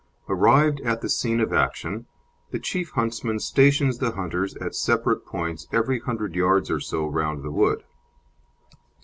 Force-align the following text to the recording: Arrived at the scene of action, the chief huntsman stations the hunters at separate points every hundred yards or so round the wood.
Arrived 0.27 0.81
at 0.81 1.01
the 1.01 1.07
scene 1.09 1.39
of 1.39 1.53
action, 1.53 2.07
the 2.49 2.57
chief 2.57 2.89
huntsman 2.95 3.39
stations 3.39 3.99
the 3.99 4.13
hunters 4.13 4.55
at 4.55 4.73
separate 4.73 5.23
points 5.27 5.67
every 5.71 5.99
hundred 5.99 6.33
yards 6.33 6.71
or 6.71 6.79
so 6.79 7.05
round 7.05 7.43
the 7.43 7.51
wood. 7.51 7.83